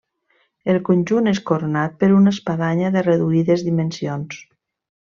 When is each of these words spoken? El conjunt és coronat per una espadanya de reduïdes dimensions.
El 0.71 0.79
conjunt 0.87 1.31
és 1.31 1.41
coronat 1.49 1.93
per 2.03 2.09
una 2.21 2.33
espadanya 2.37 2.91
de 2.97 3.05
reduïdes 3.11 3.65
dimensions. 3.71 4.43